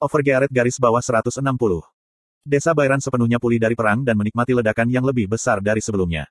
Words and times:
Overgearet 0.00 0.48
garis 0.48 0.80
bawah 0.80 1.04
160. 1.04 1.44
Desa 2.40 2.72
Bairan 2.72 3.04
sepenuhnya 3.04 3.36
pulih 3.36 3.60
dari 3.60 3.76
perang 3.76 4.00
dan 4.00 4.16
menikmati 4.16 4.56
ledakan 4.56 4.88
yang 4.88 5.04
lebih 5.04 5.28
besar 5.28 5.60
dari 5.60 5.84
sebelumnya. 5.84 6.24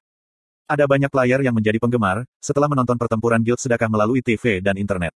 Ada 0.65 0.89
banyak 0.89 1.13
player 1.13 1.37
yang 1.45 1.53
menjadi 1.53 1.77
penggemar, 1.77 2.25
setelah 2.41 2.65
menonton 2.65 2.97
pertempuran 2.97 3.45
guild 3.45 3.61
sedekah 3.61 3.85
melalui 3.85 4.25
TV 4.25 4.57
dan 4.57 4.73
internet. 4.73 5.13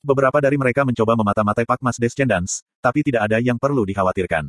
Beberapa 0.00 0.40
dari 0.40 0.56
mereka 0.56 0.88
mencoba 0.88 1.12
memata-matai 1.12 1.68
Pak 1.68 1.84
Mas 1.84 2.00
Descendants, 2.00 2.64
tapi 2.80 3.04
tidak 3.04 3.28
ada 3.28 3.36
yang 3.36 3.60
perlu 3.60 3.84
dikhawatirkan. 3.84 4.48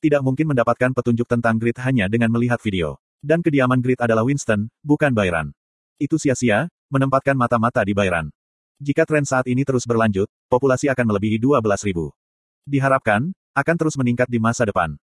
Tidak 0.00 0.24
mungkin 0.24 0.56
mendapatkan 0.56 0.96
petunjuk 0.96 1.28
tentang 1.28 1.60
grid 1.60 1.76
hanya 1.84 2.08
dengan 2.08 2.32
melihat 2.32 2.64
video. 2.64 2.96
Dan 3.20 3.44
kediaman 3.44 3.84
grid 3.84 4.00
adalah 4.00 4.24
Winston, 4.24 4.72
bukan 4.80 5.12
Byron. 5.12 5.52
Itu 6.00 6.16
sia-sia, 6.16 6.72
menempatkan 6.88 7.36
mata-mata 7.36 7.84
di 7.84 7.92
Byron. 7.92 8.32
Jika 8.80 9.04
tren 9.04 9.28
saat 9.28 9.44
ini 9.52 9.68
terus 9.68 9.84
berlanjut, 9.84 10.32
populasi 10.48 10.88
akan 10.88 11.12
melebihi 11.12 11.36
12.000. 11.36 12.19
Diharapkan, 12.68 13.32
akan 13.56 13.76
terus 13.76 13.96
meningkat 13.96 14.28
di 14.28 14.36
masa 14.36 14.68
depan. 14.68 14.96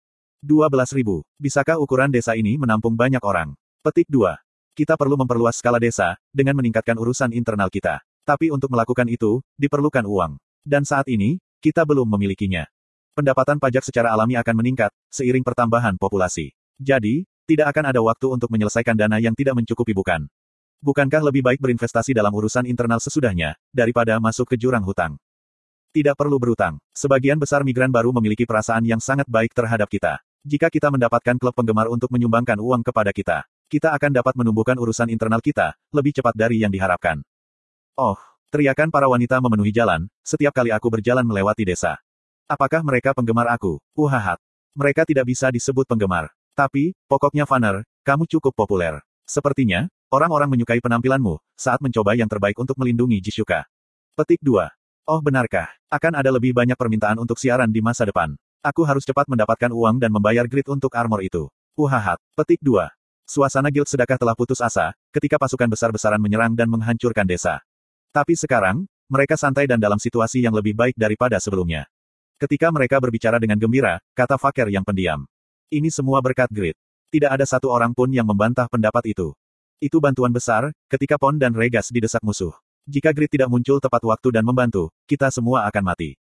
12.000. 0.45 1.03
Bisakah 1.41 1.81
ukuran 1.81 2.13
desa 2.13 2.37
ini 2.37 2.61
menampung 2.61 2.95
banyak 2.95 3.21
orang? 3.25 3.57
Petik 3.81 4.07
2. 4.13 4.37
Kita 4.77 4.95
perlu 4.95 5.17
memperluas 5.17 5.57
skala 5.57 5.81
desa, 5.81 6.21
dengan 6.29 6.55
meningkatkan 6.61 7.01
urusan 7.01 7.33
internal 7.33 7.73
kita. 7.73 8.05
Tapi 8.29 8.53
untuk 8.53 8.69
melakukan 8.69 9.09
itu, 9.09 9.41
diperlukan 9.57 10.05
uang. 10.05 10.37
Dan 10.61 10.85
saat 10.85 11.09
ini, 11.09 11.41
kita 11.65 11.89
belum 11.89 12.05
memilikinya. 12.05 12.69
Pendapatan 13.17 13.57
pajak 13.57 13.89
secara 13.89 14.13
alami 14.13 14.37
akan 14.37 14.55
meningkat, 14.61 14.93
seiring 15.09 15.41
pertambahan 15.41 15.97
populasi. 15.97 16.53
Jadi, 16.77 17.25
tidak 17.49 17.73
akan 17.73 17.89
ada 17.89 18.01
waktu 18.05 18.27
untuk 18.29 18.53
menyelesaikan 18.53 18.99
dana 18.99 19.17
yang 19.17 19.33
tidak 19.33 19.57
mencukupi 19.57 19.97
bukan? 19.97 20.29
Bukankah 20.85 21.25
lebih 21.25 21.41
baik 21.41 21.59
berinvestasi 21.65 22.13
dalam 22.13 22.35
urusan 22.37 22.69
internal 22.69 23.01
sesudahnya, 23.01 23.57
daripada 23.73 24.21
masuk 24.21 24.53
ke 24.53 24.61
jurang 24.61 24.85
hutang? 24.85 25.17
Tidak 25.93 26.15
perlu 26.17 26.41
berutang. 26.41 26.79
Sebagian 26.95 27.37
besar 27.37 27.67
migran 27.67 27.93
baru 27.93 28.15
memiliki 28.15 28.49
perasaan 28.49 28.83
yang 28.87 29.03
sangat 29.03 29.29
baik 29.29 29.53
terhadap 29.53 29.87
kita. 29.87 30.23
Jika 30.47 30.71
kita 30.71 30.95
mendapatkan 30.95 31.35
klub 31.43 31.55
penggemar 31.59 31.91
untuk 31.91 32.07
menyumbangkan 32.15 32.63
uang 32.63 32.87
kepada 32.87 33.11
kita, 33.11 33.43
kita 33.67 33.91
akan 33.91 34.15
dapat 34.15 34.39
menumbuhkan 34.39 34.79
urusan 34.79 35.11
internal 35.11 35.43
kita, 35.43 35.75
lebih 35.91 36.15
cepat 36.15 36.39
dari 36.39 36.63
yang 36.63 36.71
diharapkan. 36.71 37.19
Oh, 37.99 38.15
teriakan 38.55 38.95
para 38.95 39.11
wanita 39.11 39.43
memenuhi 39.43 39.75
jalan, 39.75 40.07
setiap 40.23 40.55
kali 40.55 40.71
aku 40.71 40.87
berjalan 40.87 41.27
melewati 41.27 41.67
desa. 41.67 41.99
Apakah 42.47 42.87
mereka 42.87 43.11
penggemar 43.11 43.51
aku? 43.51 43.83
Uhahat. 43.99 44.39
Mereka 44.79 45.03
tidak 45.03 45.27
bisa 45.27 45.51
disebut 45.51 45.83
penggemar. 45.89 46.31
Tapi, 46.55 46.95
pokoknya 47.11 47.43
Vanner, 47.43 47.83
kamu 48.07 48.29
cukup 48.31 48.55
populer. 48.55 49.03
Sepertinya, 49.27 49.91
orang-orang 50.15 50.53
menyukai 50.53 50.79
penampilanmu, 50.79 51.43
saat 51.59 51.83
mencoba 51.83 52.15
yang 52.15 52.31
terbaik 52.31 52.55
untuk 52.61 52.79
melindungi 52.79 53.19
Jisuka. 53.19 53.67
Petik 54.15 54.39
2. 54.45 54.76
Oh 55.07 55.23
benarkah, 55.23 55.71
akan 55.87 56.19
ada 56.19 56.35
lebih 56.35 56.51
banyak 56.51 56.75
permintaan 56.75 57.23
untuk 57.23 57.39
siaran 57.39 57.71
di 57.71 57.79
masa 57.79 58.03
depan. 58.03 58.35
Aku 58.59 58.83
harus 58.83 59.07
cepat 59.07 59.31
mendapatkan 59.31 59.71
uang 59.71 60.03
dan 60.03 60.11
membayar 60.11 60.43
grid 60.51 60.67
untuk 60.67 60.91
armor 60.99 61.23
itu. 61.23 61.47
Uhahat. 61.79 62.19
Petik 62.35 62.59
2. 62.59 62.91
Suasana 63.23 63.71
guild 63.71 63.87
sedekah 63.87 64.19
telah 64.19 64.35
putus 64.35 64.59
asa, 64.59 64.99
ketika 65.15 65.39
pasukan 65.39 65.71
besar-besaran 65.71 66.19
menyerang 66.19 66.59
dan 66.59 66.67
menghancurkan 66.67 67.23
desa. 67.23 67.63
Tapi 68.11 68.35
sekarang, 68.35 68.91
mereka 69.07 69.39
santai 69.39 69.71
dan 69.71 69.79
dalam 69.79 70.03
situasi 70.03 70.43
yang 70.43 70.51
lebih 70.51 70.75
baik 70.75 70.99
daripada 70.99 71.39
sebelumnya. 71.39 71.87
Ketika 72.43 72.75
mereka 72.75 72.99
berbicara 72.99 73.39
dengan 73.39 73.63
gembira, 73.63 74.03
kata 74.11 74.35
Fakir 74.43 74.75
yang 74.75 74.83
pendiam. 74.83 75.23
Ini 75.71 75.87
semua 75.87 76.19
berkat 76.19 76.51
Grid. 76.51 76.75
Tidak 77.15 77.31
ada 77.31 77.47
satu 77.47 77.71
orang 77.71 77.95
pun 77.95 78.11
yang 78.11 78.27
membantah 78.27 78.67
pendapat 78.67 79.07
itu. 79.15 79.39
Itu 79.79 80.03
bantuan 80.03 80.35
besar, 80.35 80.75
ketika 80.91 81.15
Pon 81.15 81.39
dan 81.39 81.55
Regas 81.55 81.95
didesak 81.95 82.27
musuh. 82.27 82.59
Jika 82.87 83.11
Grid 83.11 83.35
tidak 83.35 83.51
muncul 83.51 83.83
tepat 83.83 83.99
waktu 84.07 84.31
dan 84.31 84.47
membantu, 84.47 84.95
kita 85.11 85.27
semua 85.35 85.67
akan 85.67 85.91
mati. 85.91 86.15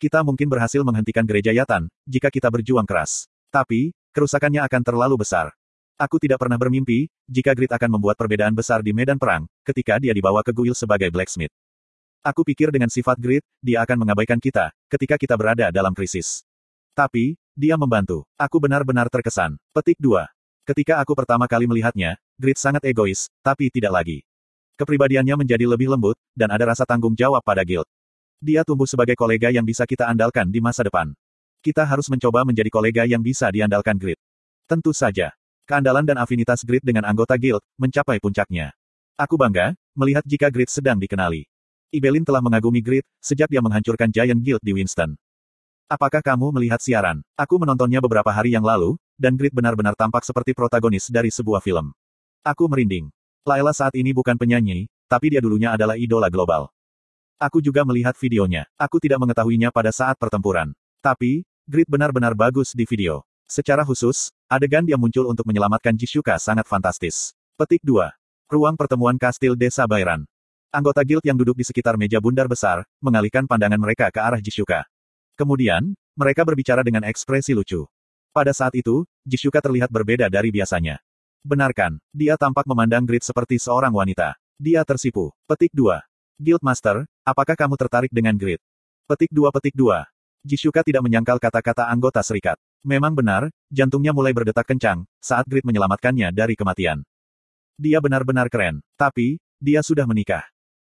Kita 0.00 0.24
mungkin 0.24 0.48
berhasil 0.48 0.80
menghentikan 0.80 1.28
gereja 1.28 1.52
Yatan, 1.52 1.92
jika 2.08 2.32
kita 2.32 2.48
berjuang 2.48 2.88
keras. 2.88 3.28
Tapi, 3.52 3.92
kerusakannya 4.16 4.64
akan 4.64 4.80
terlalu 4.80 5.20
besar. 5.20 5.52
Aku 6.00 6.16
tidak 6.16 6.40
pernah 6.40 6.56
bermimpi, 6.56 7.12
jika 7.28 7.52
Grid 7.52 7.68
akan 7.68 8.00
membuat 8.00 8.16
perbedaan 8.16 8.56
besar 8.56 8.80
di 8.80 8.96
medan 8.96 9.20
perang, 9.20 9.44
ketika 9.60 10.00
dia 10.00 10.16
dibawa 10.16 10.40
ke 10.40 10.56
Guild 10.56 10.76
sebagai 10.76 11.12
blacksmith. 11.12 11.52
Aku 12.24 12.48
pikir 12.48 12.72
dengan 12.72 12.88
sifat 12.88 13.20
Grid, 13.20 13.44
dia 13.60 13.84
akan 13.84 14.08
mengabaikan 14.08 14.40
kita, 14.40 14.72
ketika 14.88 15.20
kita 15.20 15.36
berada 15.36 15.68
dalam 15.68 15.92
krisis. 15.92 16.48
Tapi, 16.96 17.36
dia 17.52 17.76
membantu. 17.76 18.24
Aku 18.40 18.56
benar-benar 18.56 19.12
terkesan. 19.12 19.60
Petik 19.72 20.00
2. 20.00 20.24
Ketika 20.64 20.96
aku 20.96 21.12
pertama 21.12 21.44
kali 21.44 21.68
melihatnya, 21.68 22.16
Grid 22.40 22.56
sangat 22.56 22.88
egois, 22.88 23.28
tapi 23.44 23.68
tidak 23.68 24.00
lagi. 24.00 24.24
Kepribadiannya 24.76 25.40
menjadi 25.40 25.64
lebih 25.64 25.92
lembut, 25.92 26.16
dan 26.36 26.52
ada 26.52 26.72
rasa 26.72 26.84
tanggung 26.84 27.16
jawab 27.16 27.40
pada 27.40 27.64
Guild. 27.64 27.88
Dia 28.40 28.62
tumbuh 28.62 28.84
sebagai 28.84 29.16
kolega 29.16 29.48
yang 29.48 29.64
bisa 29.64 29.88
kita 29.88 30.04
andalkan 30.04 30.52
di 30.52 30.60
masa 30.60 30.84
depan. 30.84 31.16
Kita 31.64 31.82
harus 31.88 32.06
mencoba 32.12 32.44
menjadi 32.44 32.68
kolega 32.68 33.08
yang 33.08 33.24
bisa 33.24 33.48
diandalkan 33.48 33.96
Grid. 33.96 34.20
Tentu 34.68 34.92
saja, 34.92 35.32
Keandalan 35.66 36.06
dan 36.06 36.14
afinitas 36.22 36.62
Grid 36.62 36.86
dengan 36.86 37.02
anggota 37.02 37.34
Guild, 37.34 37.58
mencapai 37.74 38.22
puncaknya. 38.22 38.70
Aku 39.18 39.34
bangga, 39.34 39.74
melihat 39.98 40.22
jika 40.22 40.46
Grid 40.46 40.70
sedang 40.70 40.94
dikenali. 40.94 41.42
Ibelin 41.90 42.22
telah 42.22 42.38
mengagumi 42.38 42.78
Grid, 42.78 43.02
sejak 43.18 43.50
dia 43.50 43.58
menghancurkan 43.58 44.06
Giant 44.14 44.38
Guild 44.38 44.62
di 44.62 44.70
Winston. 44.70 45.18
Apakah 45.90 46.22
kamu 46.22 46.54
melihat 46.54 46.78
siaran? 46.78 47.18
Aku 47.34 47.58
menontonnya 47.58 47.98
beberapa 47.98 48.30
hari 48.30 48.54
yang 48.54 48.62
lalu, 48.62 48.94
dan 49.18 49.34
Grid 49.34 49.50
benar-benar 49.50 49.98
tampak 49.98 50.22
seperti 50.22 50.54
protagonis 50.54 51.10
dari 51.10 51.34
sebuah 51.34 51.58
film. 51.58 51.90
Aku 52.46 52.70
merinding. 52.70 53.10
Layla 53.46 53.70
saat 53.70 53.94
ini 53.94 54.10
bukan 54.10 54.34
penyanyi, 54.34 54.90
tapi 55.06 55.30
dia 55.30 55.38
dulunya 55.38 55.70
adalah 55.70 55.94
idola 55.94 56.26
global. 56.26 56.66
Aku 57.38 57.62
juga 57.62 57.86
melihat 57.86 58.18
videonya. 58.18 58.66
Aku 58.74 58.98
tidak 58.98 59.22
mengetahuinya 59.22 59.70
pada 59.70 59.94
saat 59.94 60.18
pertempuran. 60.18 60.74
Tapi, 60.98 61.46
Grid 61.62 61.86
benar-benar 61.86 62.34
bagus 62.34 62.74
di 62.74 62.82
video. 62.82 63.22
Secara 63.46 63.86
khusus, 63.86 64.34
adegan 64.50 64.82
dia 64.82 64.98
muncul 64.98 65.30
untuk 65.30 65.46
menyelamatkan 65.46 65.94
Jisuka 65.94 66.42
sangat 66.42 66.66
fantastis. 66.66 67.38
Petik 67.54 67.86
2. 67.86 68.10
Ruang 68.50 68.74
pertemuan 68.74 69.14
kastil 69.14 69.54
desa 69.54 69.86
Bairan. 69.86 70.26
Anggota 70.74 71.06
guild 71.06 71.22
yang 71.22 71.38
duduk 71.38 71.54
di 71.54 71.62
sekitar 71.62 71.94
meja 71.94 72.18
bundar 72.18 72.50
besar, 72.50 72.82
mengalihkan 72.98 73.46
pandangan 73.46 73.78
mereka 73.78 74.10
ke 74.10 74.18
arah 74.18 74.42
Jisuka. 74.42 74.90
Kemudian, 75.38 75.94
mereka 76.18 76.42
berbicara 76.42 76.82
dengan 76.82 77.06
ekspresi 77.06 77.54
lucu. 77.54 77.86
Pada 78.34 78.50
saat 78.50 78.74
itu, 78.74 79.06
Jisuka 79.22 79.62
terlihat 79.62 79.86
berbeda 79.86 80.26
dari 80.26 80.50
biasanya. 80.50 80.98
Benarkan, 81.46 82.02
dia 82.10 82.34
tampak 82.34 82.66
memandang 82.66 83.06
Grid 83.06 83.22
seperti 83.22 83.62
seorang 83.62 83.94
wanita. 83.94 84.34
Dia 84.58 84.82
tersipu. 84.82 85.30
Petik 85.46 85.70
2. 85.70 86.02
Guildmaster, 86.42 87.06
apakah 87.22 87.54
kamu 87.54 87.78
tertarik 87.78 88.10
dengan 88.10 88.34
Grid? 88.34 88.58
Petik 89.06 89.30
2 89.30 89.54
Petik 89.54 89.78
2. 89.78 89.94
Jisuka 90.42 90.82
tidak 90.82 91.06
menyangkal 91.06 91.38
kata-kata 91.38 91.86
anggota 91.86 92.18
serikat. 92.26 92.58
Memang 92.82 93.14
benar, 93.14 93.46
jantungnya 93.70 94.10
mulai 94.10 94.34
berdetak 94.34 94.66
kencang, 94.66 95.06
saat 95.22 95.46
Grid 95.46 95.62
menyelamatkannya 95.62 96.34
dari 96.34 96.58
kematian. 96.58 97.06
Dia 97.78 98.02
benar-benar 98.02 98.50
keren, 98.50 98.82
tapi, 98.98 99.38
dia 99.62 99.86
sudah 99.86 100.02
menikah. 100.02 100.42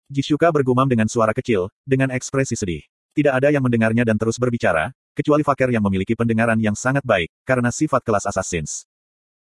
Jisuka 0.09 0.49
bergumam 0.49 0.89
dengan 0.89 1.05
suara 1.05 1.37
kecil, 1.37 1.69
dengan 1.85 2.09
ekspresi 2.09 2.57
sedih. 2.57 2.81
Tidak 3.13 3.29
ada 3.29 3.53
yang 3.53 3.61
mendengarnya 3.61 4.09
dan 4.09 4.17
terus 4.17 4.41
berbicara, 4.41 4.89
kecuali 5.13 5.45
Fakir 5.45 5.69
yang 5.69 5.85
memiliki 5.85 6.17
pendengaran 6.17 6.57
yang 6.57 6.73
sangat 6.73 7.05
baik, 7.05 7.29
karena 7.45 7.69
sifat 7.69 8.01
kelas 8.01 8.25
assassins. 8.25 8.89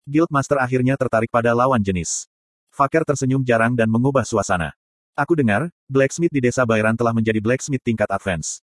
Guildmaster 0.07 0.63
akhirnya 0.63 0.95
tertarik 0.95 1.27
pada 1.27 1.51
lawan 1.51 1.83
jenis. 1.83 2.31
Fakir 2.71 3.03
tersenyum 3.03 3.43
jarang 3.43 3.75
dan 3.75 3.91
mengubah 3.91 4.23
suasana. 4.23 4.71
Aku 5.19 5.35
dengar, 5.35 5.67
blacksmith 5.91 6.31
di 6.31 6.39
desa 6.39 6.63
Bairan 6.63 6.95
telah 6.95 7.11
menjadi 7.11 7.43
blacksmith 7.43 7.83
tingkat 7.83 8.07
advance. 8.07 8.63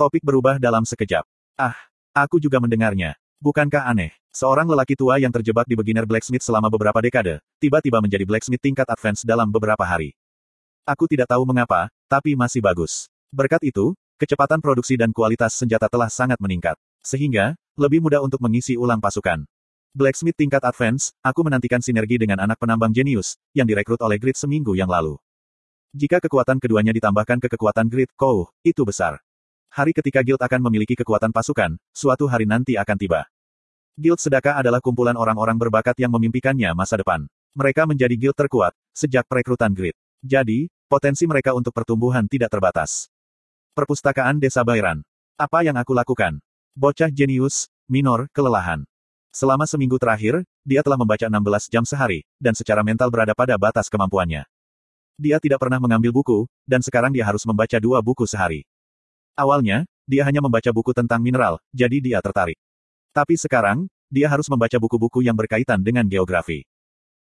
Topik 0.00 0.24
berubah 0.24 0.56
dalam 0.56 0.88
sekejap. 0.88 1.28
Ah, 1.60 1.76
Aku 2.12 2.36
juga 2.36 2.60
mendengarnya. 2.60 3.16
Bukankah 3.40 3.88
aneh? 3.88 4.12
Seorang 4.36 4.68
lelaki 4.68 4.92
tua 4.92 5.16
yang 5.16 5.32
terjebak 5.32 5.64
di 5.64 5.72
beginner 5.72 6.04
blacksmith 6.04 6.44
selama 6.44 6.68
beberapa 6.68 7.00
dekade, 7.00 7.40
tiba-tiba 7.56 8.04
menjadi 8.04 8.28
blacksmith 8.28 8.60
tingkat 8.60 8.84
advance 8.84 9.24
dalam 9.24 9.48
beberapa 9.48 9.80
hari. 9.80 10.12
Aku 10.84 11.08
tidak 11.08 11.32
tahu 11.32 11.48
mengapa, 11.48 11.88
tapi 12.12 12.36
masih 12.36 12.60
bagus. 12.60 13.08
Berkat 13.32 13.64
itu, 13.64 13.96
kecepatan 14.20 14.60
produksi 14.60 15.00
dan 15.00 15.08
kualitas 15.08 15.56
senjata 15.56 15.88
telah 15.88 16.12
sangat 16.12 16.36
meningkat. 16.36 16.76
Sehingga, 17.00 17.56
lebih 17.80 18.04
mudah 18.04 18.20
untuk 18.20 18.44
mengisi 18.44 18.76
ulang 18.76 19.00
pasukan. 19.00 19.48
Blacksmith 19.92 20.40
tingkat 20.40 20.64
advance, 20.64 21.12
aku 21.20 21.44
menantikan 21.44 21.84
sinergi 21.84 22.16
dengan 22.16 22.40
anak 22.40 22.56
penambang 22.56 22.96
jenius, 22.96 23.36
yang 23.52 23.68
direkrut 23.68 24.00
oleh 24.00 24.16
Grid 24.16 24.40
seminggu 24.40 24.72
yang 24.72 24.88
lalu. 24.88 25.20
Jika 25.92 26.16
kekuatan 26.16 26.56
keduanya 26.56 26.96
ditambahkan 26.96 27.36
ke 27.36 27.52
kekuatan 27.52 27.92
Grid 27.92 28.08
Kou, 28.16 28.48
itu 28.64 28.88
besar. 28.88 29.20
Hari 29.68 29.92
ketika 29.92 30.24
Guild 30.24 30.40
akan 30.40 30.64
memiliki 30.64 30.96
kekuatan 30.96 31.28
pasukan, 31.28 31.76
suatu 31.92 32.24
hari 32.24 32.48
nanti 32.48 32.80
akan 32.80 32.96
tiba. 32.96 33.28
Guild 33.92 34.16
Sedaka 34.16 34.56
adalah 34.56 34.80
kumpulan 34.80 35.12
orang-orang 35.12 35.60
berbakat 35.60 36.00
yang 36.00 36.08
memimpikannya 36.16 36.72
masa 36.72 36.96
depan. 36.96 37.28
Mereka 37.52 37.84
menjadi 37.84 38.16
guild 38.16 38.32
terkuat, 38.32 38.72
sejak 38.96 39.28
perekrutan 39.28 39.76
Grid. 39.76 39.92
Jadi, 40.24 40.72
potensi 40.88 41.28
mereka 41.28 41.52
untuk 41.52 41.76
pertumbuhan 41.76 42.24
tidak 42.24 42.48
terbatas. 42.48 43.12
Perpustakaan 43.76 44.40
Desa 44.40 44.64
Bairan. 44.64 45.04
Apa 45.36 45.60
yang 45.60 45.76
aku 45.76 45.92
lakukan? 45.92 46.40
Bocah 46.72 47.12
jenius, 47.12 47.68
minor, 47.84 48.32
kelelahan. 48.32 48.88
Selama 49.32 49.64
seminggu 49.64 49.96
terakhir, 49.96 50.44
dia 50.60 50.84
telah 50.84 51.00
membaca 51.00 51.24
16 51.24 51.72
jam 51.72 51.88
sehari, 51.88 52.20
dan 52.36 52.52
secara 52.52 52.84
mental 52.84 53.08
berada 53.08 53.32
pada 53.32 53.56
batas 53.56 53.88
kemampuannya. 53.88 54.44
Dia 55.16 55.40
tidak 55.40 55.64
pernah 55.64 55.80
mengambil 55.80 56.12
buku, 56.12 56.44
dan 56.68 56.84
sekarang 56.84 57.16
dia 57.16 57.24
harus 57.24 57.40
membaca 57.48 57.80
dua 57.80 58.04
buku 58.04 58.28
sehari. 58.28 58.68
Awalnya, 59.32 59.88
dia 60.04 60.28
hanya 60.28 60.44
membaca 60.44 60.68
buku 60.68 60.92
tentang 60.92 61.24
mineral, 61.24 61.56
jadi 61.72 61.96
dia 62.04 62.20
tertarik. 62.20 62.60
Tapi 63.16 63.40
sekarang, 63.40 63.88
dia 64.12 64.28
harus 64.28 64.44
membaca 64.52 64.76
buku-buku 64.76 65.24
yang 65.24 65.32
berkaitan 65.32 65.80
dengan 65.80 66.04
geografi. 66.04 66.68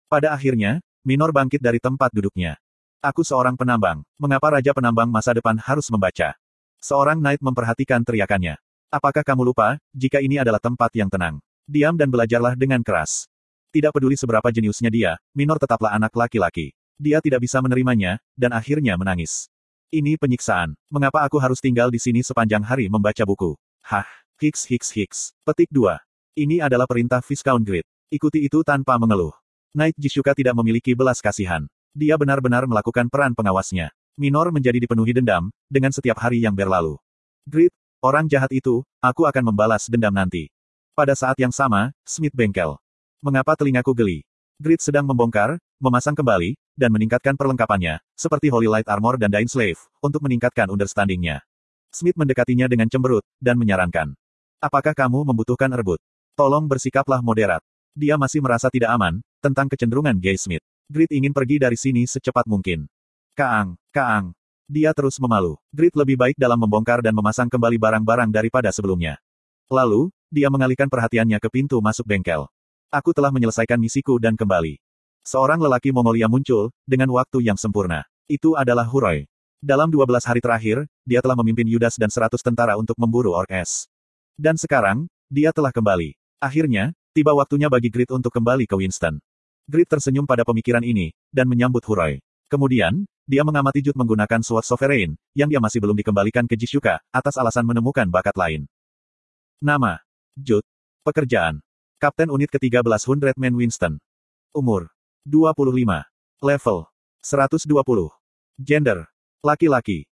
Pada 0.05 0.37
akhirnya, 0.37 0.85
Minor 1.05 1.37
bangkit 1.37 1.61
dari 1.61 1.77
tempat 1.81 2.09
duduknya. 2.17 2.57
Aku 3.05 3.21
seorang 3.21 3.61
penambang. 3.61 4.01
Mengapa 4.17 4.57
Raja 4.57 4.73
Penambang 4.73 5.13
masa 5.13 5.37
depan 5.37 5.61
harus 5.61 5.93
membaca? 5.93 6.33
Seorang 6.81 7.21
Knight 7.21 7.45
memperhatikan 7.45 8.01
teriakannya. 8.01 8.57
Apakah 8.89 9.21
kamu 9.21 9.53
lupa, 9.53 9.77
jika 9.93 10.25
ini 10.25 10.41
adalah 10.41 10.57
tempat 10.57 10.89
yang 10.97 11.13
tenang? 11.13 11.45
Diam 11.65 11.97
dan 11.97 12.13
belajarlah 12.13 12.53
dengan 12.61 12.85
keras. 12.85 13.25
Tidak 13.73 13.89
peduli 13.89 14.21
seberapa 14.21 14.45
jeniusnya 14.53 14.93
dia, 14.93 15.17
Minor 15.33 15.57
tetaplah 15.57 15.97
anak 15.97 16.13
laki-laki. 16.13 16.77
Dia 17.01 17.19
tidak 17.25 17.43
bisa 17.43 17.59
menerimanya, 17.65 18.21
dan 18.39 18.53
akhirnya 18.53 18.95
menangis. 18.95 19.49
Ini 19.89 20.21
penyiksaan. 20.21 20.77
Mengapa 20.93 21.25
aku 21.25 21.41
harus 21.41 21.59
tinggal 21.59 21.91
di 21.91 21.99
sini 21.99 22.23
sepanjang 22.23 22.63
hari 22.63 22.87
membaca 22.93 23.25
buku? 23.27 23.57
Hah, 23.83 24.07
Hicks 24.39 24.69
Hicks 24.69 24.93
Hicks. 24.95 25.19
Petik 25.43 25.73
2. 25.73 25.99
Ini 26.39 26.63
adalah 26.63 26.87
perintah 26.87 27.19
Viscount 27.19 27.67
Grid. 27.67 27.87
Ikuti 28.13 28.47
itu 28.47 28.63
tanpa 28.63 28.95
mengeluh. 29.01 29.35
Knight 29.75 29.99
Jisuka 29.99 30.39
tidak 30.39 30.55
memiliki 30.55 30.95
belas 30.95 31.19
kasihan. 31.19 31.67
Dia 31.91 32.15
benar-benar 32.15 32.71
melakukan 32.71 33.11
peran 33.11 33.35
pengawasnya. 33.35 33.91
Minor 34.15 34.55
menjadi 34.55 34.79
dipenuhi 34.79 35.11
dendam, 35.11 35.51
dengan 35.67 35.91
setiap 35.91 36.23
hari 36.23 36.39
yang 36.39 36.55
berlalu. 36.55 36.95
Grit, 37.43 37.75
orang 37.99 38.31
jahat 38.31 38.55
itu, 38.55 38.87
aku 39.03 39.27
akan 39.27 39.51
membalas 39.51 39.91
dendam 39.91 40.15
nanti. 40.15 40.54
Pada 40.95 41.11
saat 41.19 41.35
yang 41.43 41.51
sama, 41.51 41.91
Smith 42.07 42.31
bengkel. 42.31 42.79
Mengapa 43.19 43.59
telingaku 43.59 43.91
geli? 43.99 44.23
Grit 44.63 44.79
sedang 44.79 45.03
membongkar, 45.03 45.59
memasang 45.83 46.15
kembali, 46.15 46.55
dan 46.79 46.95
meningkatkan 46.95 47.35
perlengkapannya, 47.35 47.99
seperti 48.15 48.47
Holy 48.47 48.71
Light 48.71 48.87
Armor 48.87 49.19
dan 49.19 49.27
Dying 49.27 49.51
Slave, 49.51 49.83
untuk 49.99 50.23
meningkatkan 50.23 50.71
understandingnya. 50.71 51.43
Smith 51.91 52.15
mendekatinya 52.15 52.71
dengan 52.71 52.87
cemberut, 52.87 53.27
dan 53.43 53.59
menyarankan. 53.59 54.15
Apakah 54.63 54.95
kamu 54.95 55.27
membutuhkan 55.27 55.67
erbut? 55.75 55.99
Tolong 56.39 56.71
bersikaplah 56.71 57.19
moderat. 57.27 57.59
Dia 57.99 58.15
masih 58.15 58.39
merasa 58.39 58.71
tidak 58.71 58.95
aman, 58.95 59.19
tentang 59.43 59.67
kecenderungan 59.67 60.15
Gay 60.23 60.39
Smith. 60.39 60.63
Grit 60.87 61.11
ingin 61.11 61.35
pergi 61.35 61.59
dari 61.59 61.75
sini 61.75 62.07
secepat 62.07 62.47
mungkin. 62.47 62.87
Kaang, 63.35 63.75
Kaang. 63.91 64.31
Dia 64.71 64.95
terus 64.95 65.19
memalu. 65.19 65.59
Grit 65.75 65.99
lebih 65.99 66.15
baik 66.15 66.39
dalam 66.39 66.63
membongkar 66.63 67.03
dan 67.03 67.19
memasang 67.19 67.51
kembali 67.51 67.83
barang-barang 67.83 68.31
daripada 68.31 68.71
sebelumnya. 68.71 69.19
Lalu, 69.73 70.15
dia 70.35 70.51
mengalihkan 70.51 70.91
perhatiannya 70.91 71.39
ke 71.39 71.47
pintu 71.47 71.79
masuk 71.79 72.03
bengkel. 72.03 72.51
Aku 72.91 73.15
telah 73.15 73.31
menyelesaikan 73.31 73.79
misiku 73.79 74.19
dan 74.19 74.35
kembali. 74.35 74.83
Seorang 75.23 75.63
lelaki 75.63 75.95
Mongolia 75.95 76.27
muncul, 76.27 76.75
dengan 76.83 77.15
waktu 77.15 77.47
yang 77.47 77.55
sempurna. 77.55 78.03
Itu 78.27 78.59
adalah 78.59 78.91
Huroy. 78.91 79.31
Dalam 79.63 79.95
12 79.95 80.27
hari 80.27 80.43
terakhir, 80.43 80.91
dia 81.07 81.23
telah 81.23 81.39
memimpin 81.39 81.71
Yudas 81.71 81.95
dan 81.95 82.11
100 82.11 82.35
tentara 82.43 82.75
untuk 82.75 82.99
memburu 82.99 83.31
Ork. 83.31 83.55
Dan 84.35 84.59
sekarang, 84.59 85.07
dia 85.31 85.55
telah 85.55 85.71
kembali. 85.71 86.19
Akhirnya, 86.43 86.93
Tiba 87.15 87.31
waktunya 87.31 87.71
bagi 87.71 87.95
Grit 87.95 88.11
untuk 88.11 88.35
kembali 88.35 88.67
ke 88.67 88.75
Winston. 88.75 89.23
Grit 89.71 89.87
tersenyum 89.87 90.27
pada 90.27 90.43
pemikiran 90.43 90.83
ini, 90.83 91.15
dan 91.31 91.47
menyambut 91.47 91.87
Huroy. 91.87 92.19
Kemudian, 92.51 93.07
dia 93.23 93.47
mengamati 93.47 93.87
Jut 93.87 93.95
menggunakan 93.95 94.43
Sword 94.43 94.67
Sovereign, 94.67 95.15
yang 95.31 95.47
dia 95.47 95.63
masih 95.63 95.79
belum 95.79 95.95
dikembalikan 95.95 96.43
ke 96.51 96.59
Jishuka, 96.59 96.99
atas 97.15 97.39
alasan 97.39 97.63
menemukan 97.63 98.11
bakat 98.11 98.35
lain. 98.35 98.67
Nama. 99.63 100.04
Jut. 100.35 100.67
Pekerjaan. 101.07 101.63
Kapten 102.03 102.27
Unit 102.27 102.51
ke-13 102.51 102.83
Hundred 103.07 103.39
Man 103.39 103.55
Winston. 103.55 104.03
Umur. 104.51 104.91
25. 105.23 105.63
Level. 106.43 106.79
120. 107.23 108.11
Gender. 108.59 109.07
Laki-laki. 109.47 110.11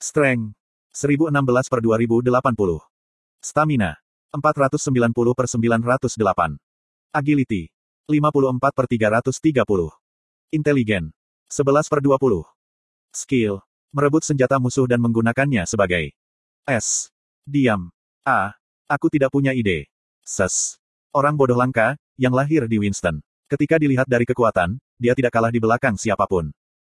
Strength. 0.00 0.56
1016 0.96 1.68
per 1.68 1.80
2080. 1.84 2.80
Stamina. 3.44 4.00
490 4.32 5.36
per 5.36 5.46
908. 5.46 6.56
Agility. 7.12 7.68
54 8.08 8.72
per 8.72 8.86
330. 8.88 9.92
Inteligen. 10.56 11.12
11 11.52 11.88
per 11.92 12.00
20. 12.00 12.48
Skill. 13.12 13.60
Merebut 13.92 14.24
senjata 14.24 14.60
musuh 14.60 14.84
dan 14.84 15.00
menggunakannya 15.00 15.64
sebagai 15.64 16.12
S. 16.68 17.12
Diam. 17.48 17.88
A. 18.28 18.57
Aku 18.88 19.12
tidak 19.12 19.28
punya 19.28 19.52
ide. 19.52 19.84
Ses. 20.24 20.80
Orang 21.12 21.36
bodoh 21.36 21.60
langka, 21.60 22.00
yang 22.16 22.32
lahir 22.32 22.64
di 22.64 22.80
Winston. 22.80 23.20
Ketika 23.44 23.76
dilihat 23.76 24.08
dari 24.08 24.24
kekuatan, 24.24 24.80
dia 24.96 25.12
tidak 25.12 25.36
kalah 25.36 25.52
di 25.52 25.60
belakang 25.60 25.92
siapa 26.00 26.24
pun. 26.24 26.48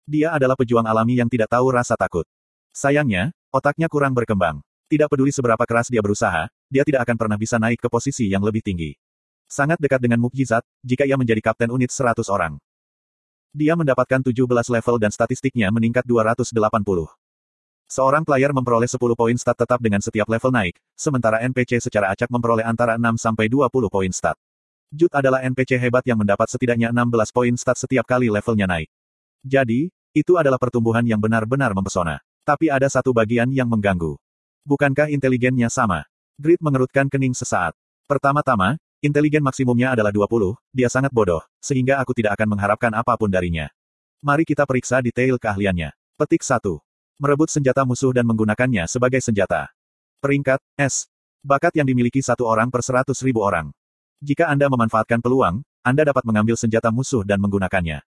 Dia 0.04 0.36
adalah 0.36 0.52
pejuang 0.52 0.84
alami 0.84 1.16
yang 1.16 1.32
tidak 1.32 1.48
tahu 1.48 1.72
rasa 1.72 1.96
takut. 1.96 2.28
Sayangnya, 2.76 3.32
otaknya 3.48 3.88
kurang 3.88 4.12
berkembang. 4.12 4.60
Tidak 4.92 5.08
peduli 5.08 5.32
seberapa 5.32 5.64
keras 5.64 5.88
dia 5.88 6.04
berusaha, 6.04 6.52
dia 6.68 6.84
tidak 6.84 7.08
akan 7.08 7.16
pernah 7.16 7.40
bisa 7.40 7.56
naik 7.56 7.80
ke 7.80 7.88
posisi 7.88 8.28
yang 8.28 8.44
lebih 8.44 8.60
tinggi. 8.60 8.92
Sangat 9.48 9.80
dekat 9.80 10.04
dengan 10.04 10.20
mukjizat, 10.20 10.60
jika 10.84 11.08
ia 11.08 11.16
menjadi 11.16 11.40
kapten 11.40 11.72
unit 11.72 11.88
100 11.88 12.28
orang. 12.28 12.60
Dia 13.56 13.72
mendapatkan 13.72 14.20
17 14.20 14.44
level 14.44 14.96
dan 15.00 15.08
statistiknya 15.08 15.72
meningkat 15.72 16.04
280. 16.04 16.52
Seorang 17.88 18.20
player 18.20 18.52
memperoleh 18.52 18.84
10 18.84 19.00
poin 19.16 19.32
stat 19.40 19.56
tetap 19.56 19.80
dengan 19.80 20.04
setiap 20.04 20.28
level 20.28 20.52
naik, 20.52 20.76
sementara 20.92 21.40
NPC 21.40 21.80
secara 21.80 22.12
acak 22.12 22.28
memperoleh 22.28 22.60
antara 22.60 23.00
6 23.00 23.16
sampai 23.16 23.48
20 23.48 23.88
poin 23.88 24.12
stat. 24.12 24.36
Jut 24.92 25.08
adalah 25.16 25.40
NPC 25.40 25.80
hebat 25.80 26.04
yang 26.04 26.20
mendapat 26.20 26.52
setidaknya 26.52 26.92
16 26.92 27.32
poin 27.32 27.54
stat 27.56 27.80
setiap 27.80 28.04
kali 28.04 28.28
levelnya 28.28 28.68
naik. 28.68 28.92
Jadi, 29.40 29.88
itu 30.12 30.36
adalah 30.36 30.60
pertumbuhan 30.60 31.00
yang 31.00 31.16
benar-benar 31.16 31.72
mempesona. 31.72 32.20
Tapi 32.44 32.68
ada 32.68 32.92
satu 32.92 33.16
bagian 33.16 33.48
yang 33.48 33.72
mengganggu. 33.72 34.20
Bukankah 34.68 35.08
inteligennya 35.08 35.72
sama? 35.72 36.04
Grid 36.36 36.60
mengerutkan 36.60 37.08
kening 37.08 37.32
sesaat. 37.32 37.72
Pertama-tama, 38.04 38.76
inteligen 39.00 39.40
maksimumnya 39.40 39.96
adalah 39.96 40.12
20, 40.12 40.60
dia 40.76 40.92
sangat 40.92 41.08
bodoh, 41.08 41.40
sehingga 41.56 41.96
aku 42.04 42.12
tidak 42.12 42.36
akan 42.36 42.52
mengharapkan 42.52 42.92
apa 42.92 43.16
pun 43.16 43.32
darinya. 43.32 43.72
Mari 44.20 44.44
kita 44.44 44.68
periksa 44.68 45.00
detail 45.00 45.40
keahliannya. 45.40 45.92
Petik 46.20 46.44
1. 46.44 46.87
Merebut 47.18 47.50
senjata 47.50 47.82
musuh 47.82 48.14
dan 48.14 48.22
menggunakannya 48.30 48.86
sebagai 48.86 49.18
senjata. 49.18 49.74
Peringkat, 50.22 50.62
S. 50.78 51.10
Bakat 51.42 51.74
yang 51.74 51.90
dimiliki 51.90 52.22
satu 52.22 52.46
orang 52.46 52.70
per 52.70 52.78
seratus 52.78 53.18
ribu 53.26 53.42
orang. 53.42 53.74
Jika 54.22 54.46
Anda 54.46 54.70
memanfaatkan 54.70 55.18
peluang, 55.18 55.66
Anda 55.82 56.06
dapat 56.06 56.22
mengambil 56.22 56.54
senjata 56.54 56.94
musuh 56.94 57.26
dan 57.26 57.42
menggunakannya. 57.42 58.06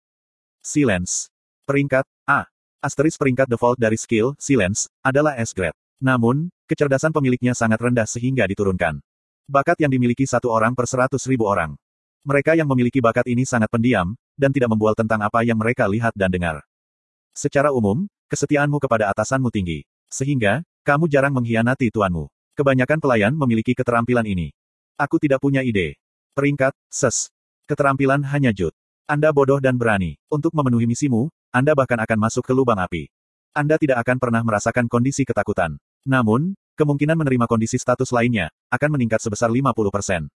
Silence. 0.59 1.31
Peringkat, 1.63 2.04
A. 2.27 2.51
Asteris 2.83 3.15
peringkat 3.15 3.48
default 3.48 3.80
dari 3.80 3.95
skill, 3.95 4.36
Silence, 4.44 4.92
adalah 5.00 5.39
S-grade. 5.39 5.75
Namun, 6.03 6.51
kecerdasan 6.68 7.15
pemiliknya 7.15 7.56
sangat 7.56 7.80
rendah 7.80 8.07
sehingga 8.12 8.44
diturunkan. 8.44 9.00
Bakat 9.48 9.80
yang 9.80 9.91
dimiliki 9.96 10.27
satu 10.27 10.51
orang 10.51 10.75
per 10.75 10.84
seratus 10.84 11.24
ribu 11.32 11.48
orang. 11.48 11.79
Mereka 12.27 12.60
yang 12.60 12.67
memiliki 12.67 13.00
bakat 13.00 13.24
ini 13.32 13.48
sangat 13.48 13.72
pendiam, 13.72 14.20
dan 14.36 14.51
tidak 14.51 14.75
membual 14.75 15.00
tentang 15.00 15.24
apa 15.24 15.48
yang 15.48 15.55
mereka 15.55 15.88
lihat 15.88 16.12
dan 16.12 16.27
dengar. 16.27 16.60
Secara 17.32 17.72
umum, 17.72 18.12
kesetiaanmu 18.27 18.77
kepada 18.84 19.10
atasanmu 19.12 19.50
tinggi. 19.50 19.88
Sehingga, 20.07 20.63
kamu 20.88 21.12
jarang 21.12 21.36
mengkhianati 21.36 21.91
tuanmu. 21.91 22.31
Kebanyakan 22.55 23.00
pelayan 23.03 23.34
memiliki 23.36 23.75
keterampilan 23.75 24.24
ini. 24.24 24.55
Aku 24.96 25.19
tidak 25.19 25.43
punya 25.43 25.62
ide. 25.62 26.00
Peringkat, 26.34 26.74
ses. 26.88 27.29
Keterampilan 27.67 28.24
hanya 28.31 28.55
jut. 28.55 28.72
Anda 29.05 29.36
bodoh 29.36 29.60
dan 29.60 29.75
berani. 29.75 30.17
Untuk 30.27 30.55
memenuhi 30.55 30.88
misimu, 30.89 31.29
Anda 31.51 31.77
bahkan 31.77 32.00
akan 32.01 32.17
masuk 32.17 32.43
ke 32.43 32.53
lubang 32.55 32.79
api. 32.79 33.07
Anda 33.55 33.77
tidak 33.77 34.03
akan 34.05 34.17
pernah 34.17 34.41
merasakan 34.41 34.89
kondisi 34.89 35.24
ketakutan. 35.24 35.77
Namun, 36.07 36.55
kemungkinan 36.77 37.17
menerima 37.19 37.46
kondisi 37.46 37.75
status 37.77 38.10
lainnya, 38.10 38.50
akan 38.74 38.89
meningkat 38.96 39.19
sebesar 39.19 39.50
50%. 39.53 40.29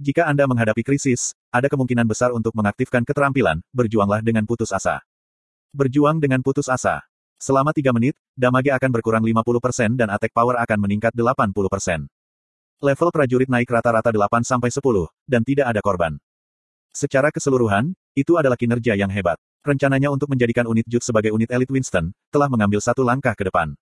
Jika 0.00 0.24
Anda 0.24 0.48
menghadapi 0.48 0.82
krisis, 0.82 1.36
ada 1.52 1.68
kemungkinan 1.68 2.08
besar 2.08 2.32
untuk 2.32 2.56
mengaktifkan 2.56 3.04
keterampilan, 3.04 3.60
berjuanglah 3.76 4.24
dengan 4.24 4.48
putus 4.48 4.72
asa. 4.72 5.04
Berjuang 5.76 6.16
dengan 6.16 6.40
putus 6.40 6.66
asa. 6.66 7.04
Selama 7.42 7.74
3 7.74 7.90
menit, 7.90 8.14
damage 8.38 8.70
akan 8.70 8.90
berkurang 8.94 9.26
50% 9.26 9.98
dan 9.98 10.14
attack 10.14 10.30
power 10.30 10.62
akan 10.62 10.78
meningkat 10.78 11.10
80%. 11.10 12.06
Level 12.78 13.10
prajurit 13.10 13.50
naik 13.50 13.66
rata-rata 13.66 14.14
8-10, 14.14 15.10
dan 15.26 15.42
tidak 15.42 15.66
ada 15.74 15.82
korban. 15.82 16.22
Secara 16.94 17.34
keseluruhan, 17.34 17.98
itu 18.14 18.38
adalah 18.38 18.54
kinerja 18.54 18.94
yang 18.94 19.10
hebat. 19.10 19.42
Rencananya 19.66 20.14
untuk 20.14 20.30
menjadikan 20.30 20.70
unit 20.70 20.86
Jut 20.86 21.02
sebagai 21.02 21.34
unit 21.34 21.50
elit 21.50 21.66
Winston, 21.66 22.14
telah 22.30 22.46
mengambil 22.46 22.78
satu 22.78 23.02
langkah 23.02 23.34
ke 23.34 23.50
depan. 23.50 23.74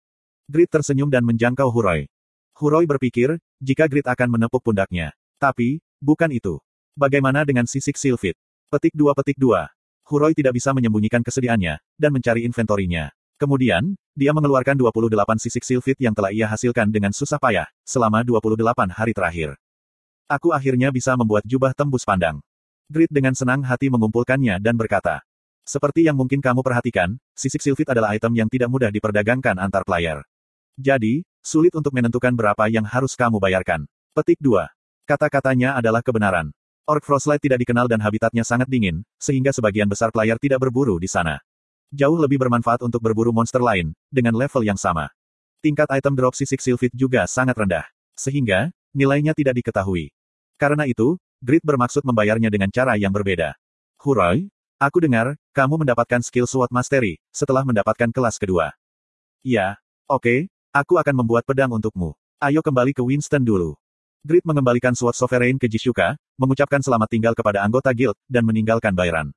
Grit 0.49 0.73
tersenyum 0.73 1.13
dan 1.13 1.21
menjangkau 1.29 1.69
Huroy. 1.69 2.09
Huroy 2.57 2.89
berpikir, 2.89 3.37
jika 3.61 3.93
Grit 3.93 4.09
akan 4.09 4.41
menepuk 4.41 4.65
pundaknya. 4.65 5.13
Tapi, 5.37 5.85
bukan 6.01 6.33
itu. 6.33 6.65
Bagaimana 6.97 7.45
dengan 7.45 7.69
sisik 7.69 8.01
Silfit? 8.01 8.41
Petik 8.73 8.97
2 8.97 9.13
petik 9.13 9.37
2. 9.37 9.69
Huroy 10.09 10.33
tidak 10.33 10.57
bisa 10.57 10.73
menyembunyikan 10.73 11.21
kesedihannya, 11.21 11.77
dan 12.01 12.11
mencari 12.17 12.49
inventorinya. 12.49 13.13
Kemudian, 13.41 13.97
dia 14.13 14.37
mengeluarkan 14.37 14.77
28 14.77 15.41
sisik 15.41 15.65
silfit 15.65 15.97
yang 15.97 16.13
telah 16.13 16.29
ia 16.29 16.45
hasilkan 16.45 16.93
dengan 16.93 17.09
susah 17.09 17.41
payah, 17.41 17.65
selama 17.89 18.21
28 18.21 18.93
hari 18.93 19.17
terakhir. 19.17 19.57
Aku 20.29 20.53
akhirnya 20.53 20.93
bisa 20.93 21.17
membuat 21.17 21.49
jubah 21.49 21.73
tembus 21.73 22.05
pandang. 22.05 22.45
Grit 22.93 23.09
dengan 23.09 23.33
senang 23.33 23.65
hati 23.65 23.89
mengumpulkannya 23.89 24.61
dan 24.61 24.77
berkata, 24.77 25.25
seperti 25.65 26.05
yang 26.05 26.21
mungkin 26.21 26.45
kamu 26.45 26.61
perhatikan, 26.61 27.17
sisik 27.33 27.65
silfit 27.65 27.89
adalah 27.89 28.13
item 28.13 28.37
yang 28.37 28.49
tidak 28.53 28.69
mudah 28.69 28.93
diperdagangkan 28.93 29.57
antar 29.57 29.89
player. 29.89 30.21
Jadi, 30.77 31.25
sulit 31.41 31.73
untuk 31.73 31.97
menentukan 31.97 32.37
berapa 32.37 32.69
yang 32.69 32.85
harus 32.85 33.17
kamu 33.17 33.41
bayarkan. 33.41 33.89
Petik 34.13 34.37
2. 34.45 34.69
Kata-katanya 35.09 35.81
adalah 35.81 36.05
kebenaran. 36.05 36.53
Orc 36.85 37.09
Frostlight 37.09 37.41
tidak 37.41 37.65
dikenal 37.65 37.89
dan 37.89 38.05
habitatnya 38.05 38.45
sangat 38.45 38.69
dingin, 38.69 39.01
sehingga 39.17 39.55
sebagian 39.55 39.89
besar 39.89 40.13
player 40.13 40.37
tidak 40.37 40.61
berburu 40.61 41.01
di 41.01 41.09
sana. 41.09 41.41
Jauh 41.91 42.15
lebih 42.15 42.39
bermanfaat 42.39 42.87
untuk 42.87 43.03
berburu 43.03 43.35
monster 43.35 43.59
lain, 43.59 43.91
dengan 44.15 44.39
level 44.39 44.63
yang 44.63 44.79
sama. 44.79 45.11
Tingkat 45.59 45.91
item 45.91 46.15
drop 46.15 46.39
sisik 46.39 46.63
Sylphid 46.63 46.95
juga 46.95 47.27
sangat 47.27 47.59
rendah. 47.59 47.83
Sehingga, 48.15 48.71
nilainya 48.95 49.35
tidak 49.35 49.59
diketahui. 49.59 50.15
Karena 50.55 50.87
itu, 50.87 51.19
Grid 51.43 51.67
bermaksud 51.67 52.07
membayarnya 52.07 52.47
dengan 52.47 52.71
cara 52.71 52.95
yang 52.95 53.11
berbeda. 53.11 53.59
Huroy, 53.99 54.47
aku 54.79 55.03
dengar, 55.03 55.35
kamu 55.51 55.83
mendapatkan 55.83 56.23
skill 56.23 56.47
SWOT 56.47 56.71
Mastery, 56.71 57.19
setelah 57.35 57.67
mendapatkan 57.67 58.15
kelas 58.15 58.39
kedua. 58.39 58.71
Ya, 59.43 59.83
oke, 60.07 60.23
okay, 60.23 60.39
aku 60.71 60.95
akan 61.01 61.25
membuat 61.27 61.43
pedang 61.43 61.75
untukmu. 61.75 62.15
Ayo 62.39 62.63
kembali 62.63 62.95
ke 62.95 63.03
Winston 63.03 63.43
dulu. 63.43 63.75
Grid 64.23 64.45
mengembalikan 64.45 64.93
SWOT 64.93 65.17
Sovereign 65.17 65.59
ke 65.59 65.67
Jishuka, 65.67 66.15
mengucapkan 66.39 66.85
selamat 66.85 67.09
tinggal 67.09 67.35
kepada 67.35 67.65
anggota 67.67 67.91
guild, 67.91 68.17
dan 68.29 68.45
meninggalkan 68.45 68.93
Bayran. 68.93 69.33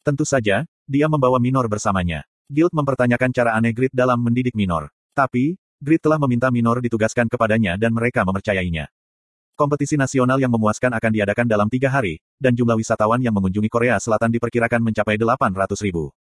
Tentu 0.00 0.24
saja, 0.24 0.64
dia 0.86 1.10
membawa 1.10 1.42
Minor 1.42 1.66
bersamanya. 1.66 2.22
Guild 2.46 2.70
mempertanyakan 2.70 3.34
cara 3.34 3.58
aneh 3.58 3.74
Grid 3.74 3.90
dalam 3.90 4.22
mendidik 4.22 4.54
Minor. 4.54 4.94
Tapi, 5.18 5.58
Grid 5.82 5.98
telah 5.98 6.16
meminta 6.22 6.46
Minor 6.54 6.78
ditugaskan 6.78 7.26
kepadanya 7.26 7.74
dan 7.74 7.90
mereka 7.90 8.22
mempercayainya. 8.22 8.86
Kompetisi 9.58 9.98
nasional 9.98 10.38
yang 10.38 10.52
memuaskan 10.54 10.94
akan 10.94 11.10
diadakan 11.10 11.48
dalam 11.48 11.66
tiga 11.66 11.90
hari, 11.90 12.22
dan 12.38 12.54
jumlah 12.54 12.78
wisatawan 12.78 13.18
yang 13.18 13.34
mengunjungi 13.34 13.66
Korea 13.66 13.98
Selatan 13.98 14.30
diperkirakan 14.30 14.84
mencapai 14.84 15.18
800 15.18 15.80
ribu. 15.82 16.12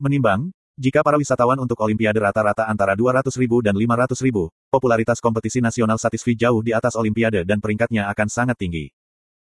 Menimbang, 0.00 0.48
jika 0.80 1.04
para 1.04 1.20
wisatawan 1.20 1.60
untuk 1.60 1.76
Olimpiade 1.84 2.22
rata-rata 2.22 2.64
antara 2.64 2.96
200 2.96 3.28
ribu 3.36 3.60
dan 3.60 3.76
500 3.76 4.16
ribu, 4.24 4.48
popularitas 4.72 5.20
kompetisi 5.20 5.60
nasional 5.60 6.00
Satisfi 6.00 6.32
jauh 6.32 6.64
di 6.64 6.72
atas 6.72 6.96
Olimpiade 6.96 7.44
dan 7.44 7.60
peringkatnya 7.60 8.08
akan 8.08 8.28
sangat 8.32 8.56
tinggi. 8.56 8.88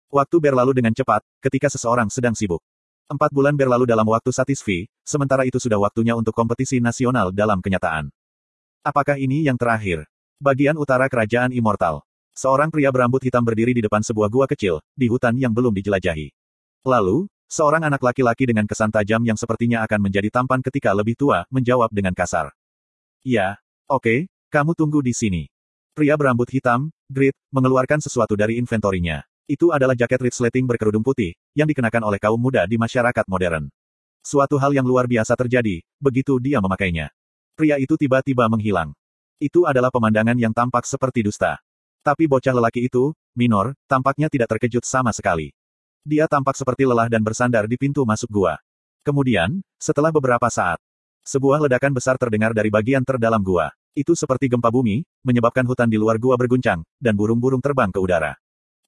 Waktu 0.08 0.39
berlalu 0.39 0.77
dengan 0.77 0.96
cepat, 0.96 1.20
ketika 1.44 1.68
seseorang 1.68 2.08
sedang 2.08 2.32
sibuk. 2.32 2.63
Empat 3.08 3.32
bulan 3.32 3.56
berlalu 3.56 3.88
dalam 3.88 4.04
waktu 4.04 4.36
Satisfi, 4.36 4.92
sementara 5.08 5.48
itu 5.48 5.58
sudah 5.64 5.80
waktunya 5.80 6.12
untuk 6.12 6.36
kompetisi 6.36 6.84
nasional 6.84 7.32
dalam 7.32 7.64
kenyataan. 7.64 8.12
Apakah 8.84 9.16
ini 9.16 9.48
yang 9.48 9.56
terakhir? 9.56 10.04
Bagian 10.44 10.76
utara 10.76 11.08
kerajaan 11.08 11.56
Immortal. 11.56 12.04
Seorang 12.36 12.68
pria 12.68 12.92
berambut 12.92 13.24
hitam 13.24 13.42
berdiri 13.42 13.72
di 13.72 13.82
depan 13.82 14.04
sebuah 14.04 14.28
gua 14.28 14.46
kecil, 14.46 14.84
di 14.94 15.08
hutan 15.08 15.34
yang 15.40 15.56
belum 15.56 15.72
dijelajahi. 15.74 16.30
Lalu, 16.84 17.32
Seorang 17.48 17.80
anak 17.88 18.04
laki-laki 18.04 18.44
dengan 18.44 18.68
kesan 18.68 18.92
tajam 18.92 19.24
yang 19.24 19.40
sepertinya 19.40 19.80
akan 19.88 20.04
menjadi 20.04 20.28
tampan 20.28 20.60
ketika 20.60 20.92
lebih 20.92 21.16
tua, 21.16 21.48
menjawab 21.48 21.88
dengan 21.96 22.12
kasar. 22.12 22.52
Ya, 23.24 23.56
oke, 23.88 24.04
okay, 24.04 24.20
kamu 24.52 24.76
tunggu 24.76 25.00
di 25.00 25.16
sini. 25.16 25.48
Pria 25.96 26.20
berambut 26.20 26.52
hitam, 26.52 26.92
Grit, 27.08 27.32
mengeluarkan 27.56 28.04
sesuatu 28.04 28.36
dari 28.36 28.60
inventorinya. 28.60 29.24
Itu 29.48 29.72
adalah 29.72 29.96
jaket 29.96 30.27
resleting 30.27 30.68
berkerudung 30.68 31.08
putih, 31.08 31.32
yang 31.56 31.72
dikenakan 31.72 32.04
oleh 32.04 32.20
kaum 32.20 32.36
muda 32.36 32.68
di 32.68 32.75
masyarakat 32.75 33.24
modern. 33.32 33.72
Suatu 34.20 34.60
hal 34.60 34.75
yang 34.75 34.84
luar 34.84 35.08
biasa 35.08 35.39
terjadi, 35.39 35.80
begitu 36.04 36.36
dia 36.44 36.60
memakainya. 36.60 37.16
Pria 37.56 37.80
itu 37.80 37.96
tiba-tiba 37.96 38.51
menghilang. 38.51 38.92
Itu 39.39 39.63
adalah 39.63 39.88
pemandangan 39.88 40.36
yang 40.36 40.51
tampak 40.51 40.84
seperti 40.84 41.24
dusta. 41.24 41.63
Tapi 42.04 42.27
bocah 42.27 42.51
lelaki 42.51 42.92
itu, 42.92 43.16
Minor, 43.39 43.72
tampaknya 43.88 44.27
tidak 44.27 44.51
terkejut 44.51 44.84
sama 44.84 45.16
sekali. 45.16 45.56
Dia 46.04 46.27
tampak 46.27 46.60
seperti 46.60 46.84
lelah 46.84 47.08
dan 47.08 47.24
bersandar 47.24 47.72
di 47.72 47.80
pintu 47.80 48.04
masuk 48.04 48.27
gua. 48.27 48.60
Kemudian, 49.08 49.63
setelah 49.80 50.12
beberapa 50.12 50.51
saat, 50.51 50.80
sebuah 51.24 51.63
ledakan 51.63 51.96
besar 51.96 52.20
terdengar 52.20 52.51
dari 52.51 52.68
bagian 52.68 53.08
terdalam 53.08 53.39
gua. 53.39 53.72
Itu 53.96 54.12
seperti 54.12 54.51
gempa 54.51 54.68
bumi, 54.68 55.08
menyebabkan 55.24 55.63
hutan 55.63 55.88
di 55.88 55.96
luar 55.96 56.20
gua 56.20 56.36
berguncang, 56.36 56.84
dan 57.00 57.16
burung-burung 57.16 57.63
terbang 57.63 57.92
ke 57.92 58.00
udara. 58.04 58.36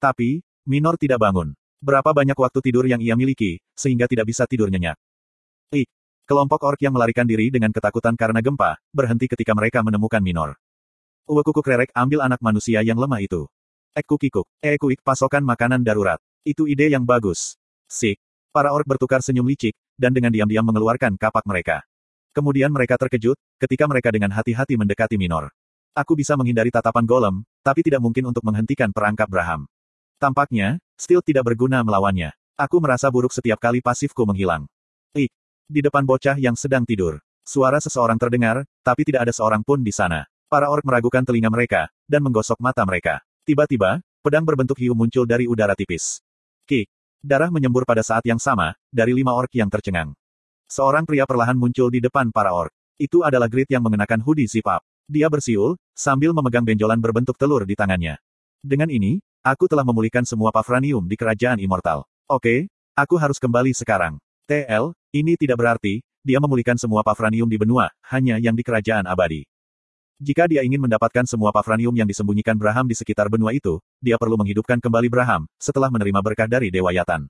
Tapi, 0.00 0.40
Minor 0.68 1.00
tidak 1.00 1.24
bangun. 1.24 1.56
Berapa 1.80 2.12
banyak 2.12 2.36
waktu 2.36 2.60
tidur 2.60 2.84
yang 2.84 3.00
ia 3.00 3.16
miliki, 3.16 3.64
sehingga 3.72 4.04
tidak 4.04 4.28
bisa 4.28 4.44
tidur 4.44 4.68
nyenyak. 4.68 5.00
Ik. 5.72 5.88
Kelompok 6.28 6.60
ork 6.62 6.78
yang 6.84 6.92
melarikan 6.92 7.24
diri 7.24 7.48
dengan 7.48 7.72
ketakutan 7.72 8.12
karena 8.12 8.44
gempa, 8.44 8.76
berhenti 8.92 9.24
ketika 9.24 9.56
mereka 9.56 9.80
menemukan 9.80 10.20
Minor. 10.20 10.60
Uwekukuk 11.24 11.64
Rerek 11.64 11.90
ambil 11.96 12.20
anak 12.20 12.44
manusia 12.44 12.84
yang 12.84 13.00
lemah 13.00 13.24
itu. 13.24 13.48
Ekukikuk, 13.96 14.44
Ekuik 14.60 15.00
pasokan 15.00 15.42
makanan 15.42 15.80
darurat. 15.80 16.20
Itu 16.44 16.68
ide 16.68 16.92
yang 16.92 17.08
bagus. 17.08 17.56
Sik. 17.88 18.20
Para 18.52 18.76
ork 18.76 18.84
bertukar 18.84 19.24
senyum 19.24 19.48
licik, 19.48 19.72
dan 19.96 20.12
dengan 20.12 20.30
diam-diam 20.30 20.62
mengeluarkan 20.68 21.16
kapak 21.16 21.48
mereka. 21.48 21.82
Kemudian 22.36 22.70
mereka 22.70 23.00
terkejut, 23.00 23.40
ketika 23.58 23.88
mereka 23.88 24.12
dengan 24.12 24.30
hati-hati 24.30 24.76
mendekati 24.76 25.16
Minor. 25.16 25.50
Aku 25.96 26.14
bisa 26.14 26.38
menghindari 26.38 26.70
tatapan 26.70 27.08
golem, 27.08 27.42
tapi 27.64 27.82
tidak 27.82 28.04
mungkin 28.04 28.30
untuk 28.30 28.44
menghentikan 28.46 28.94
perangkap 28.94 29.26
Braham. 29.26 29.66
Tampaknya, 30.20 30.76
Steel 31.00 31.24
tidak 31.24 31.48
berguna 31.48 31.80
melawannya. 31.80 32.36
Aku 32.60 32.76
merasa 32.76 33.08
buruk 33.08 33.32
setiap 33.32 33.56
kali 33.56 33.80
pasifku 33.80 34.28
menghilang. 34.28 34.68
Ik. 35.16 35.32
Di 35.64 35.80
depan 35.80 36.04
bocah 36.04 36.36
yang 36.36 36.52
sedang 36.60 36.84
tidur. 36.84 37.24
Suara 37.40 37.80
seseorang 37.80 38.20
terdengar, 38.20 38.68
tapi 38.84 39.08
tidak 39.08 39.24
ada 39.24 39.32
seorang 39.32 39.64
pun 39.64 39.80
di 39.80 39.96
sana. 39.96 40.28
Para 40.44 40.68
ork 40.68 40.84
meragukan 40.84 41.24
telinga 41.24 41.48
mereka, 41.48 41.88
dan 42.04 42.20
menggosok 42.20 42.60
mata 42.60 42.84
mereka. 42.84 43.24
Tiba-tiba, 43.48 44.04
pedang 44.20 44.44
berbentuk 44.44 44.76
hiu 44.76 44.92
muncul 44.92 45.24
dari 45.24 45.48
udara 45.48 45.72
tipis. 45.72 46.20
Kick. 46.68 46.92
Darah 47.24 47.48
menyembur 47.48 47.88
pada 47.88 48.04
saat 48.04 48.20
yang 48.28 48.36
sama, 48.36 48.76
dari 48.92 49.16
lima 49.16 49.32
ork 49.32 49.56
yang 49.56 49.72
tercengang. 49.72 50.12
Seorang 50.68 51.08
pria 51.08 51.24
perlahan 51.24 51.56
muncul 51.56 51.88
di 51.88 52.04
depan 52.04 52.28
para 52.28 52.52
ork. 52.52 52.76
Itu 53.00 53.24
adalah 53.24 53.48
Grit 53.48 53.72
yang 53.72 53.80
mengenakan 53.80 54.20
hoodie 54.20 54.44
zip 54.44 54.68
up. 54.68 54.84
Dia 55.08 55.32
bersiul, 55.32 55.80
sambil 55.96 56.36
memegang 56.36 56.68
benjolan 56.68 57.00
berbentuk 57.00 57.40
telur 57.40 57.64
di 57.64 57.72
tangannya. 57.72 58.20
Dengan 58.60 58.92
ini, 58.92 59.24
aku 59.40 59.66
telah 59.66 59.84
memulihkan 59.84 60.24
semua 60.24 60.52
Pafranium 60.52 61.04
di 61.08 61.16
kerajaan 61.16 61.58
immortal. 61.58 62.04
Oke, 62.28 62.68
aku 62.94 63.16
harus 63.16 63.40
kembali 63.40 63.72
sekarang. 63.74 64.20
TL, 64.46 64.92
ini 65.16 65.34
tidak 65.34 65.58
berarti, 65.58 66.04
dia 66.20 66.38
memulihkan 66.38 66.76
semua 66.76 67.00
Pafranium 67.00 67.48
di 67.48 67.56
benua, 67.56 67.90
hanya 68.12 68.36
yang 68.36 68.52
di 68.52 68.62
kerajaan 68.62 69.08
abadi. 69.08 69.48
Jika 70.20 70.44
dia 70.44 70.60
ingin 70.60 70.84
mendapatkan 70.84 71.24
semua 71.24 71.48
pafranium 71.48 71.96
yang 71.96 72.04
disembunyikan 72.04 72.52
Braham 72.52 72.84
di 72.84 72.92
sekitar 72.92 73.32
benua 73.32 73.56
itu, 73.56 73.80
dia 74.04 74.20
perlu 74.20 74.36
menghidupkan 74.36 74.76
kembali 74.76 75.08
Braham, 75.08 75.48
setelah 75.56 75.88
menerima 75.88 76.20
berkah 76.20 76.44
dari 76.44 76.68
Dewa 76.68 76.92
Yatan. 76.92 77.24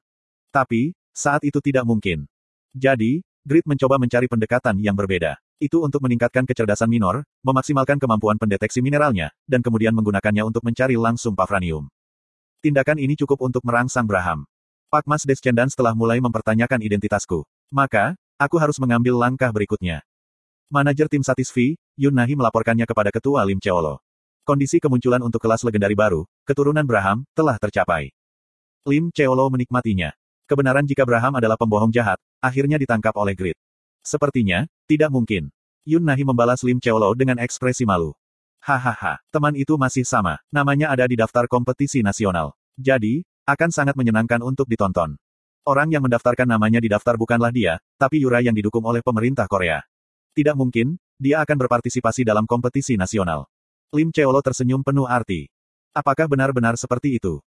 Tapi, 0.51 0.91
saat 1.15 1.47
itu 1.47 1.63
tidak 1.63 1.87
mungkin. 1.87 2.27
Jadi, 2.75 3.23
Grid 3.47 3.63
mencoba 3.71 3.95
mencari 3.95 4.27
pendekatan 4.27 4.83
yang 4.83 4.99
berbeda. 4.99 5.39
Itu 5.63 5.87
untuk 5.87 6.03
meningkatkan 6.03 6.43
kecerdasan 6.43 6.91
minor, 6.91 7.23
memaksimalkan 7.47 8.03
kemampuan 8.03 8.43
pendeteksi 8.43 8.83
mineralnya, 8.83 9.31
dan 9.47 9.63
kemudian 9.63 9.95
menggunakannya 9.95 10.43
untuk 10.43 10.67
mencari 10.67 10.99
langsung 10.99 11.39
pafranium. 11.39 11.87
Tindakan 12.61 13.01
ini 13.01 13.17
cukup 13.17 13.41
untuk 13.41 13.65
merangsang 13.65 14.05
Braham. 14.05 14.45
Pak 14.93 15.09
Mas 15.09 15.25
Descendan 15.25 15.73
setelah 15.73 15.97
mulai 15.97 16.21
mempertanyakan 16.21 16.85
identitasku. 16.85 17.49
Maka, 17.73 18.13
aku 18.37 18.61
harus 18.61 18.77
mengambil 18.77 19.17
langkah 19.17 19.49
berikutnya. 19.49 20.05
Manajer 20.69 21.09
tim 21.09 21.25
Satisfi, 21.25 21.81
Yun 21.97 22.13
Nahi 22.13 22.37
melaporkannya 22.37 22.85
kepada 22.85 23.09
Ketua 23.09 23.49
Lim 23.49 23.65
Cheolo. 23.65 24.05
Kondisi 24.45 24.77
kemunculan 24.77 25.25
untuk 25.25 25.41
kelas 25.41 25.65
legendari 25.65 25.97
baru, 25.97 26.29
keturunan 26.45 26.85
Braham, 26.85 27.25
telah 27.33 27.57
tercapai. 27.57 28.13
Lim 28.85 29.09
Cheolo 29.09 29.49
menikmatinya. 29.49 30.13
Kebenaran 30.45 30.85
jika 30.85 31.09
Braham 31.09 31.41
adalah 31.41 31.57
pembohong 31.57 31.89
jahat, 31.97 32.21
akhirnya 32.45 32.77
ditangkap 32.77 33.17
oleh 33.17 33.33
Grid. 33.33 33.57
Sepertinya, 34.05 34.69
tidak 34.85 35.09
mungkin. 35.09 35.49
Yun 35.89 36.05
Nahi 36.05 36.29
membalas 36.29 36.61
Lim 36.61 36.77
Cheolo 36.77 37.17
dengan 37.17 37.41
ekspresi 37.41 37.89
malu. 37.89 38.13
Hahaha, 38.61 39.25
teman 39.33 39.57
itu 39.57 39.73
masih 39.81 40.05
sama, 40.05 40.37
namanya 40.53 40.93
ada 40.93 41.09
di 41.09 41.17
daftar 41.17 41.49
kompetisi 41.49 42.05
nasional. 42.05 42.53
Jadi, 42.77 43.25
akan 43.49 43.73
sangat 43.73 43.97
menyenangkan 43.97 44.45
untuk 44.45 44.69
ditonton. 44.69 45.17
Orang 45.65 45.89
yang 45.89 46.05
mendaftarkan 46.05 46.45
namanya 46.45 46.81
di 46.81 46.93
daftar 46.93 47.17
bukanlah 47.17 47.49
dia, 47.53 47.81
tapi 47.97 48.21
Yura 48.21 48.45
yang 48.45 48.53
didukung 48.53 48.85
oleh 48.85 49.01
pemerintah 49.01 49.49
Korea. 49.49 49.81
Tidak 50.37 50.53
mungkin, 50.57 51.01
dia 51.17 51.41
akan 51.41 51.57
berpartisipasi 51.57 52.25
dalam 52.25 52.45
kompetisi 52.45 53.01
nasional. 53.01 53.49
Lim 53.97 54.13
Cheolo 54.13 54.41
tersenyum 54.45 54.85
penuh 54.85 55.09
arti. 55.09 55.49
Apakah 55.97 56.29
benar-benar 56.31 56.77
seperti 56.77 57.17
itu? 57.17 57.43